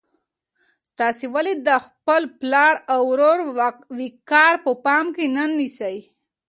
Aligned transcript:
تاسو 0.97 1.23
ولې 1.35 1.53
د 1.67 1.69
خپل 1.85 2.21
پلار 2.39 2.75
او 2.93 3.01
ورور 3.11 3.39
وقار 3.99 4.55
په 4.65 4.71
پام 4.85 5.05
کې 5.15 5.25
نه 5.35 5.43
نیسئ؟ 5.57 5.97